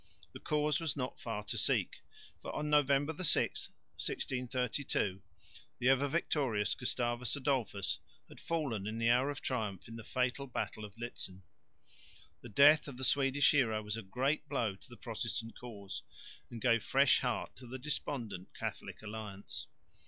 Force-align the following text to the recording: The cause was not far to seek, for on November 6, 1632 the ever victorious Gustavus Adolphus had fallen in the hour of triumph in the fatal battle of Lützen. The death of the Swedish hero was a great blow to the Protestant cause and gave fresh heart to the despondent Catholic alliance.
The 0.33 0.39
cause 0.39 0.79
was 0.79 0.95
not 0.97 1.19
far 1.19 1.43
to 1.43 1.59
seek, 1.59 2.01
for 2.41 2.51
on 2.55 2.71
November 2.71 3.13
6, 3.13 3.69
1632 3.97 5.21
the 5.77 5.89
ever 5.89 6.07
victorious 6.07 6.73
Gustavus 6.73 7.35
Adolphus 7.35 7.99
had 8.27 8.39
fallen 8.39 8.87
in 8.87 8.97
the 8.97 9.11
hour 9.11 9.29
of 9.29 9.41
triumph 9.43 9.87
in 9.87 9.97
the 9.97 10.03
fatal 10.03 10.47
battle 10.47 10.85
of 10.85 10.95
Lützen. 10.95 11.43
The 12.41 12.49
death 12.49 12.87
of 12.87 12.97
the 12.97 13.03
Swedish 13.03 13.51
hero 13.51 13.79
was 13.83 13.95
a 13.95 14.01
great 14.01 14.49
blow 14.49 14.73
to 14.75 14.89
the 14.89 14.97
Protestant 14.97 15.55
cause 15.55 16.01
and 16.49 16.59
gave 16.59 16.81
fresh 16.83 17.19
heart 17.19 17.55
to 17.57 17.67
the 17.67 17.77
despondent 17.77 18.55
Catholic 18.55 19.03
alliance. 19.03 19.67